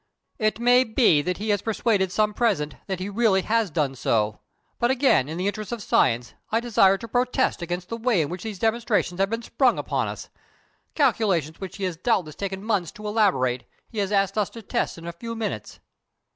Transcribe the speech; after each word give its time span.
It 0.39 0.59
may 0.59 0.83
be 0.83 1.21
that 1.21 1.37
he 1.37 1.49
has 1.49 1.61
persuaded 1.61 2.11
some 2.11 2.33
present 2.33 2.73
that 2.87 2.97
he 2.99 3.07
really 3.07 3.43
has 3.43 3.69
done 3.69 3.93
so; 3.93 4.39
but, 4.79 4.89
again, 4.89 5.29
in 5.29 5.37
the 5.37 5.45
interests 5.45 5.71
of 5.71 5.83
science, 5.83 6.33
I 6.51 6.59
desire 6.59 6.97
to 6.97 7.07
protest 7.07 7.61
against 7.61 7.89
the 7.89 7.97
way 7.97 8.23
in 8.23 8.29
which 8.29 8.41
these 8.41 8.57
demonstrations 8.57 9.19
have 9.19 9.29
been 9.29 9.43
sprung 9.43 9.77
upon 9.77 10.07
us. 10.07 10.29
Calculations 10.95 11.61
which 11.61 11.77
he 11.77 11.83
has 11.83 11.97
doubtless 11.97 12.33
taken 12.33 12.63
months 12.63 12.91
to 12.93 13.05
elaborate, 13.07 13.63
he 13.91 13.99
has 13.99 14.11
asked 14.11 14.39
us 14.39 14.49
to 14.49 14.63
test 14.63 14.97
in 14.97 15.05
a 15.05 15.11
few 15.13 15.35
minutes. 15.35 15.79